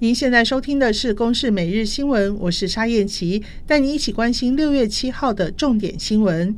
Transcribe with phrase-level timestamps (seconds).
[0.00, 6.56] 您现在收听的是《公视每日新闻》，我是沙燕琪，带你一起关心六月七号的重点新闻。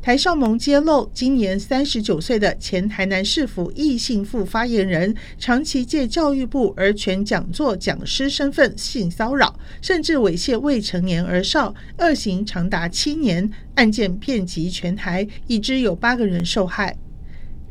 [0.00, 16.96] 台少盟揭露，今年三十九岁的前台南市府异性副发言人，长期借教育部儿权讲座讲师身份性骚扰，甚至猥亵未成年儿少，恶行长达七年，案件遍及全台，已知有八个人受害。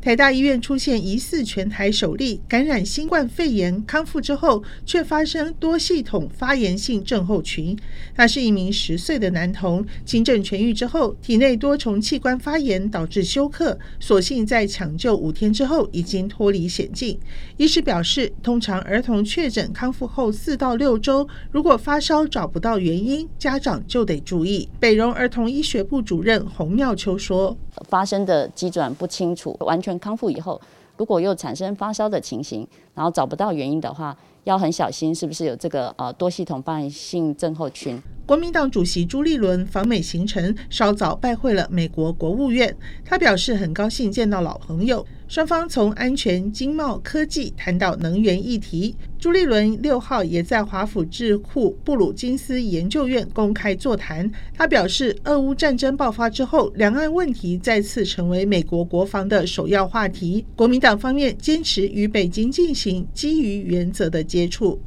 [0.02, 7.78] 台大医院出现疑似全台首例感染新冠肺炎康复之后，却发生多系统发炎性症候群。
[8.12, 17.16] 他是一名十岁的男童，轻症痊愈之后，体内多重器官发炎导致休克，所幸在抢救五天之后已经脱离险境。
[17.56, 24.68] 医师表示，通常儿童确诊康复后四到六周，如果发烧找不到原因，家长就得注意。
[24.80, 27.56] 北荣儿童医学部主任洪妙秋说
[27.88, 30.60] ：“发生的机转不清楚，完全。”康复以后，
[30.96, 38.00] 如果又产生发烧的情形，然后找不到原因的话，要很小心，是不是有这个呃多系统发炎性症候群？
[38.32, 42.74] 国民党主席朱立伦访美行程，稍早拜会了美国国务院。
[43.04, 48.96] 他表示很高兴见到老朋友，双方从安全、经贸、科技谈到能源议题。
[49.18, 54.32] 朱立伦六号也在华府智库布鲁金斯研究院公开座谈。
[54.54, 60.42] 他表示，俄乌战争爆发之后，两岸问题再次成为美国国防的首要话题。
[60.56, 64.80] 国民党方面坚持与北京进行基于原则的接触。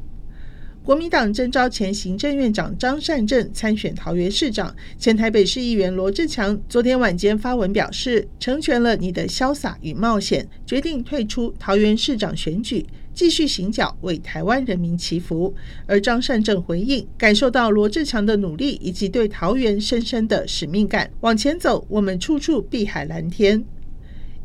[0.85, 15.51] 国民党征召前行政院长张善政参选桃园市长，前台北市议员罗志强昨天晚间发文表示，成全了你的潇洒与冒险，决定退出桃园市长选举，继续行脚为台湾人民祈福。
[15.87, 23.65] 而张善政回应，感受到罗志强的努力以及对桃园深深的使命感，往前走，我们处处碧海蓝天。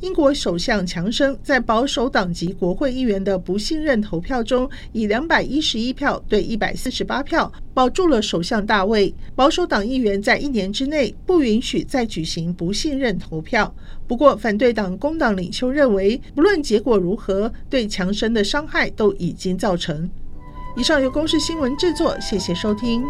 [0.00, 9.14] 英国首相强生在保守党籍国会议员的不信任投票中，以两百一十一票对一百四十八票保住了首相大位。
[9.36, 13.72] 保守党议员在一年之内不允许再举行不信任投票。
[14.06, 20.08] 不过，反对党工党领袖认为，不论结果如何，对强生的伤害都已经造成。
[20.78, 23.02] 以上由公视新闻制作，谢谢收听。